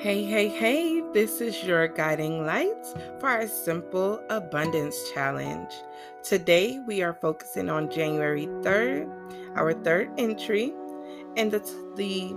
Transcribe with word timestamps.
Hey, 0.00 0.24
hey, 0.24 0.48
hey, 0.48 1.02
this 1.12 1.42
is 1.42 1.62
your 1.62 1.86
guiding 1.86 2.46
lights 2.46 2.94
for 3.18 3.28
our 3.28 3.46
simple 3.46 4.18
abundance 4.30 4.96
challenge. 5.12 5.74
Today 6.22 6.80
we 6.86 7.02
are 7.02 7.12
focusing 7.12 7.68
on 7.68 7.90
January 7.90 8.46
3rd, 8.62 9.06
our 9.56 9.74
third 9.74 10.08
entry, 10.16 10.72
and 11.36 11.50
the, 11.50 11.60
the 11.96 12.34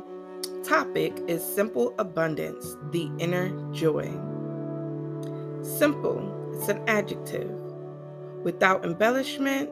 topic 0.67 1.17
is 1.29 1.41
simple 1.41 1.95
abundance, 1.99 2.75
the 2.91 3.09
inner 3.17 3.47
joy. 3.71 4.11
Simple, 5.61 6.51
it's 6.57 6.67
an 6.67 6.83
adjective. 6.89 7.49
Without 8.43 8.83
embellishment, 8.83 9.69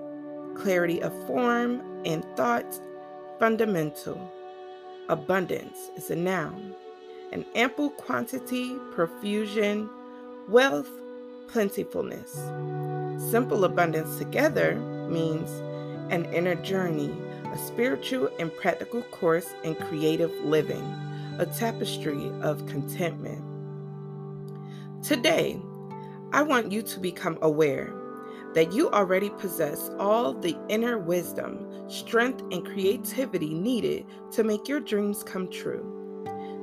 clarity 0.55 1.03
of 1.03 1.11
form 1.27 1.81
and 2.05 2.23
thoughts, 2.37 2.79
fundamental. 3.37 4.31
Abundance 5.09 5.91
is 5.97 6.09
a 6.09 6.15
noun 6.15 6.73
an 7.31 7.45
ample 7.55 7.89
quantity, 7.89 8.75
profusion, 8.91 9.89
wealth, 10.49 10.89
plentifulness. 11.47 12.33
Simple 13.31 13.65
abundance 13.65 14.17
together 14.17 14.75
means 15.09 15.49
an 16.11 16.25
inner 16.33 16.55
journey, 16.55 17.13
a 17.53 17.57
spiritual 17.57 18.29
and 18.39 18.53
practical 18.57 19.01
course 19.03 19.53
in 19.63 19.75
creative 19.75 20.31
living, 20.43 20.83
a 21.39 21.45
tapestry 21.45 22.31
of 22.41 22.65
contentment. 22.67 23.41
Today, 25.03 25.59
I 26.33 26.41
want 26.43 26.71
you 26.71 26.81
to 26.81 26.99
become 26.99 27.37
aware 27.41 27.93
that 28.53 28.73
you 28.73 28.89
already 28.89 29.29
possess 29.29 29.89
all 29.97 30.33
the 30.33 30.57
inner 30.67 30.97
wisdom, 30.97 31.65
strength, 31.89 32.41
and 32.51 32.65
creativity 32.65 33.53
needed 33.53 34.05
to 34.31 34.43
make 34.43 34.67
your 34.67 34.81
dreams 34.81 35.23
come 35.23 35.49
true. 35.49 36.00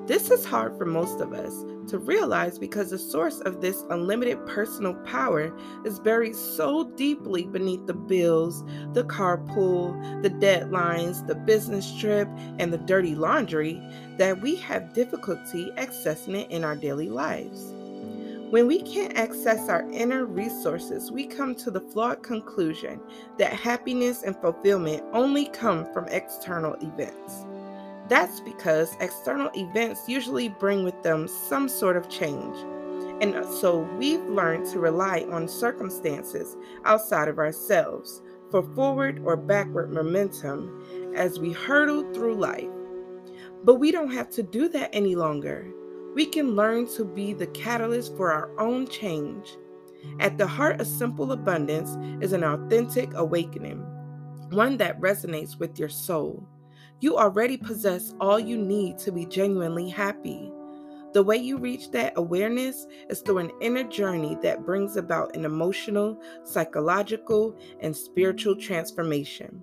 This 0.08 0.30
is 0.30 0.46
hard 0.46 0.78
for 0.78 0.86
most 0.86 1.20
of 1.20 1.34
us 1.34 1.66
to 1.88 1.98
realize 1.98 2.58
because 2.58 2.88
the 2.88 2.98
source 2.98 3.40
of 3.40 3.60
this 3.60 3.84
unlimited 3.90 4.46
personal 4.46 4.94
power 5.04 5.54
is 5.84 6.00
buried 6.00 6.34
so 6.34 6.84
deeply 6.92 7.44
beneath 7.44 7.86
the 7.86 7.92
bills, 7.92 8.64
the 8.94 9.04
carpool, 9.04 9.92
the 10.22 10.30
deadlines, 10.30 11.26
the 11.26 11.34
business 11.34 11.94
trip, 12.00 12.26
and 12.58 12.72
the 12.72 12.78
dirty 12.78 13.14
laundry 13.14 13.82
that 14.16 14.40
we 14.40 14.56
have 14.56 14.94
difficulty 14.94 15.70
accessing 15.72 16.38
it 16.40 16.50
in 16.50 16.64
our 16.64 16.74
daily 16.74 17.10
lives. 17.10 17.74
When 18.48 18.66
we 18.66 18.80
can't 18.80 19.18
access 19.18 19.68
our 19.68 19.86
inner 19.90 20.24
resources, 20.24 21.12
we 21.12 21.26
come 21.26 21.54
to 21.56 21.70
the 21.70 21.82
flawed 21.82 22.22
conclusion 22.22 22.98
that 23.36 23.52
happiness 23.52 24.22
and 24.22 24.34
fulfillment 24.36 25.04
only 25.12 25.50
come 25.50 25.84
from 25.92 26.08
external 26.08 26.76
events. 26.80 27.44
That's 28.08 28.40
because 28.40 28.96
external 29.00 29.50
events 29.54 30.08
usually 30.08 30.48
bring 30.48 30.82
with 30.82 31.02
them 31.02 31.28
some 31.28 31.68
sort 31.68 31.96
of 31.96 32.08
change. 32.08 32.56
And 33.20 33.34
uh, 33.34 33.50
so 33.50 33.80
we've 33.98 34.24
learned 34.24 34.66
to 34.66 34.78
rely 34.78 35.26
on 35.30 35.48
circumstances 35.48 36.56
outside 36.84 37.28
of 37.28 37.38
ourselves 37.38 38.22
for 38.50 38.62
forward 38.74 39.20
or 39.24 39.36
backward 39.36 39.92
momentum 39.92 41.12
as 41.14 41.38
we 41.38 41.52
hurtle 41.52 42.10
through 42.14 42.36
life. 42.36 42.70
But 43.64 43.74
we 43.74 43.90
don't 43.90 44.12
have 44.12 44.30
to 44.30 44.42
do 44.42 44.68
that 44.70 44.90
any 44.92 45.14
longer. 45.16 45.70
We 46.14 46.26
can 46.26 46.54
learn 46.54 46.86
to 46.94 47.04
be 47.04 47.32
the 47.32 47.48
catalyst 47.48 48.16
for 48.16 48.32
our 48.32 48.58
own 48.58 48.86
change. 48.86 49.56
At 50.20 50.38
the 50.38 50.46
heart 50.46 50.80
of 50.80 50.86
simple 50.86 51.32
abundance 51.32 51.96
is 52.22 52.32
an 52.32 52.44
authentic 52.44 53.12
awakening, 53.14 53.80
one 54.50 54.76
that 54.78 55.00
resonates 55.00 55.58
with 55.58 55.78
your 55.78 55.88
soul. 55.88 56.48
You 57.00 57.16
already 57.16 57.56
possess 57.56 58.12
all 58.20 58.40
you 58.40 58.56
need 58.58 58.98
to 58.98 59.12
be 59.12 59.24
genuinely 59.24 59.88
happy. 59.88 60.50
The 61.12 61.22
way 61.22 61.36
you 61.36 61.56
reach 61.56 61.92
that 61.92 62.14
awareness 62.16 62.88
is 63.08 63.20
through 63.20 63.38
an 63.38 63.52
inner 63.60 63.84
journey 63.84 64.36
that 64.42 64.66
brings 64.66 64.96
about 64.96 65.36
an 65.36 65.44
emotional, 65.44 66.20
psychological, 66.42 67.56
and 67.80 67.96
spiritual 67.96 68.56
transformation. 68.56 69.62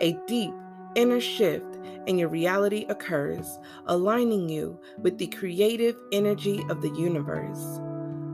A 0.00 0.18
deep 0.26 0.52
inner 0.96 1.20
shift 1.20 1.78
in 2.06 2.18
your 2.18 2.28
reality 2.28 2.86
occurs, 2.88 3.58
aligning 3.86 4.48
you 4.48 4.76
with 4.98 5.16
the 5.16 5.28
creative 5.28 5.96
energy 6.10 6.64
of 6.68 6.82
the 6.82 6.90
universe. 6.90 7.80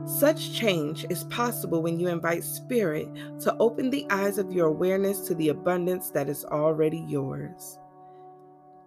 Such 0.05 0.51
change 0.51 1.05
is 1.11 1.25
possible 1.25 1.83
when 1.83 1.99
you 1.99 2.07
invite 2.07 2.43
Spirit 2.43 3.07
to 3.41 3.55
open 3.59 3.91
the 3.91 4.07
eyes 4.09 4.39
of 4.39 4.51
your 4.51 4.65
awareness 4.65 5.19
to 5.27 5.35
the 5.35 5.49
abundance 5.49 6.09
that 6.09 6.27
is 6.27 6.43
already 6.45 7.05
yours. 7.07 7.77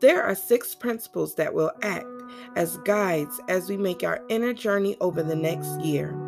There 0.01 0.23
are 0.23 0.35
six 0.35 0.75
principles 0.75 1.35
that 1.37 1.55
will 1.55 1.73
act 1.83 2.07
as 2.57 2.79
guides 2.79 3.41
as 3.49 3.69
we 3.69 3.77
make 3.77 4.03
our 4.03 4.21
inner 4.29 4.53
journey 4.53 4.97
over 5.01 5.23
the 5.23 5.37
next 5.37 5.81
year. 5.81 6.19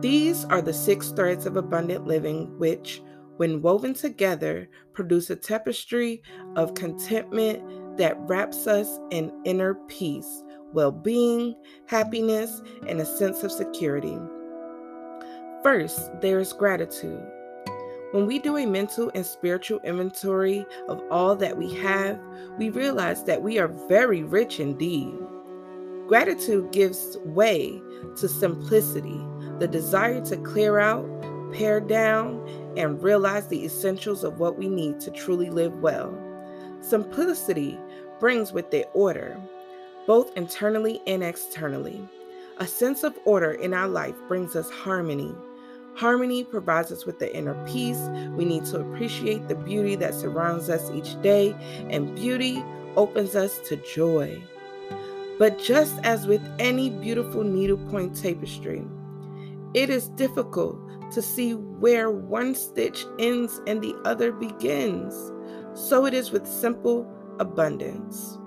These 0.00 0.44
are 0.46 0.62
the 0.62 0.72
six 0.72 1.10
threads 1.10 1.46
of 1.46 1.56
abundant 1.56 2.06
living, 2.06 2.58
which, 2.58 3.02
when 3.36 3.62
woven 3.62 3.94
together, 3.94 4.68
produce 4.92 5.30
a 5.30 5.36
tapestry 5.36 6.22
of 6.56 6.74
contentment 6.74 7.96
that 7.98 8.18
wraps 8.20 8.66
us 8.66 8.98
in 9.10 9.32
inner 9.44 9.74
peace, 9.88 10.42
well 10.72 10.92
being, 10.92 11.54
happiness, 11.86 12.62
and 12.86 13.00
a 13.00 13.06
sense 13.06 13.42
of 13.44 13.52
security. 13.52 14.18
First, 15.62 16.10
there 16.20 16.40
is 16.40 16.52
gratitude. 16.52 17.22
When 18.12 18.26
we 18.26 18.38
do 18.38 18.58
a 18.58 18.66
mental 18.66 19.10
and 19.14 19.24
spiritual 19.24 19.80
inventory 19.84 20.66
of 20.86 21.02
all 21.10 21.34
that 21.36 21.56
we 21.56 21.72
have, 21.76 22.20
we 22.58 22.68
realize 22.68 23.24
that 23.24 23.40
we 23.40 23.58
are 23.58 23.68
very 23.68 24.22
rich 24.22 24.60
indeed. 24.60 25.14
Gratitude 26.08 26.72
gives 26.72 27.16
way 27.24 27.80
to 28.16 28.28
simplicity, 28.28 29.18
the 29.58 29.66
desire 29.66 30.20
to 30.26 30.36
clear 30.36 30.78
out, 30.78 31.08
pare 31.54 31.80
down, 31.80 32.46
and 32.76 33.02
realize 33.02 33.48
the 33.48 33.64
essentials 33.64 34.24
of 34.24 34.38
what 34.38 34.58
we 34.58 34.68
need 34.68 35.00
to 35.00 35.10
truly 35.10 35.48
live 35.48 35.72
well. 35.76 36.14
Simplicity 36.82 37.78
brings 38.20 38.52
with 38.52 38.74
it 38.74 38.90
order, 38.92 39.40
both 40.06 40.36
internally 40.36 41.00
and 41.06 41.22
externally. 41.22 42.06
A 42.58 42.66
sense 42.66 43.04
of 43.04 43.18
order 43.24 43.52
in 43.52 43.72
our 43.72 43.88
life 43.88 44.16
brings 44.28 44.54
us 44.54 44.68
harmony 44.68 45.34
Harmony 45.94 46.42
provides 46.42 46.90
us 46.90 47.04
with 47.04 47.18
the 47.18 47.34
inner 47.34 47.54
peace. 47.66 47.98
We 48.36 48.44
need 48.44 48.64
to 48.66 48.80
appreciate 48.80 49.48
the 49.48 49.54
beauty 49.54 49.94
that 49.96 50.14
surrounds 50.14 50.70
us 50.70 50.90
each 50.90 51.20
day, 51.22 51.54
and 51.90 52.14
beauty 52.14 52.64
opens 52.96 53.36
us 53.36 53.58
to 53.68 53.76
joy. 53.76 54.42
But 55.38 55.58
just 55.58 55.98
as 56.02 56.26
with 56.26 56.42
any 56.58 56.90
beautiful 56.90 57.44
needlepoint 57.44 58.16
tapestry, 58.16 58.84
it 59.74 59.90
is 59.90 60.08
difficult 60.08 60.78
to 61.12 61.22
see 61.22 61.54
where 61.54 62.10
one 62.10 62.54
stitch 62.54 63.04
ends 63.18 63.60
and 63.66 63.82
the 63.82 63.94
other 64.04 64.32
begins. 64.32 65.32
So 65.74 66.06
it 66.06 66.14
is 66.14 66.30
with 66.30 66.46
simple 66.46 67.10
abundance. 67.38 68.38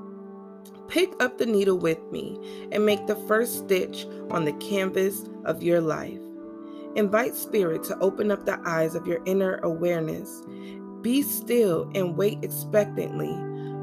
Pick 0.88 1.12
up 1.20 1.38
the 1.38 1.46
needle 1.46 1.78
with 1.78 2.00
me 2.12 2.68
and 2.72 2.86
make 2.86 3.08
the 3.08 3.16
first 3.28 3.58
stitch 3.58 4.06
on 4.30 4.46
the 4.46 4.54
canvas 4.54 5.28
of 5.44 5.64
your 5.64 5.82
life. 5.82 6.25
Invite 6.96 7.36
Spirit 7.36 7.84
to 7.84 8.00
open 8.00 8.32
up 8.32 8.46
the 8.46 8.60
eyes 8.66 8.96
of 8.96 9.06
your 9.06 9.20
inner 9.26 9.58
awareness. 9.64 10.42
Be 11.02 11.22
still 11.22 11.92
and 11.94 12.16
wait 12.16 12.40
expectantly, 12.42 13.34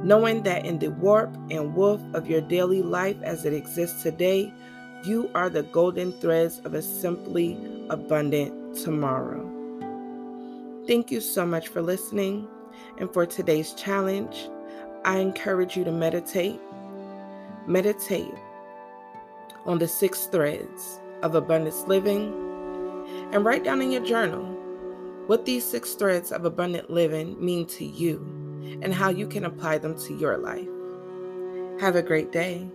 knowing 0.02 0.42
that 0.44 0.64
in 0.64 0.78
the 0.78 0.88
warp 0.88 1.36
and 1.50 1.74
woof 1.74 2.00
of 2.14 2.26
your 2.26 2.40
daily 2.40 2.82
life 2.82 3.20
as 3.22 3.44
it 3.44 3.52
exists 3.52 4.02
today, 4.02 4.52
you 5.04 5.30
are 5.34 5.50
the 5.50 5.64
golden 5.64 6.12
threads 6.12 6.60
of 6.64 6.74
a 6.74 6.80
simply 6.80 7.58
abundant 7.90 8.76
tomorrow. 8.76 9.48
Thank 10.86 11.10
you 11.10 11.20
so 11.20 11.44
much 11.46 11.68
for 11.68 11.82
listening. 11.82 12.48
And 12.98 13.12
for 13.12 13.26
today's 13.26 13.74
challenge, 13.74 14.48
I 15.04 15.18
encourage 15.18 15.76
you 15.76 15.84
to 15.84 15.92
meditate. 15.92 16.60
Meditate 17.66 18.34
on 19.66 19.78
the 19.78 19.86
six 19.86 20.26
threads 20.26 20.98
of 21.22 21.34
abundance 21.34 21.84
living 21.86 22.51
and 23.32 23.44
write 23.44 23.64
down 23.64 23.82
in 23.82 23.90
your 23.90 24.04
journal 24.04 24.44
what 25.26 25.44
these 25.44 25.64
six 25.64 25.94
threads 25.94 26.32
of 26.32 26.44
abundant 26.44 26.90
living 26.90 27.42
mean 27.44 27.66
to 27.66 27.84
you 27.84 28.18
and 28.82 28.92
how 28.92 29.08
you 29.08 29.26
can 29.26 29.44
apply 29.44 29.78
them 29.78 29.96
to 29.98 30.14
your 30.16 30.36
life. 30.36 30.68
Have 31.80 31.96
a 31.96 32.02
great 32.02 32.32
day. 32.32 32.68